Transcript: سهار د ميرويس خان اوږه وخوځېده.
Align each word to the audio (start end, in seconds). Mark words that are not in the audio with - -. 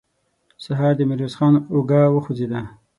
سهار 0.63 0.93
د 0.97 1.01
ميرويس 1.09 1.33
خان 1.39 1.53
اوږه 1.73 2.01
وخوځېده. 2.13 2.61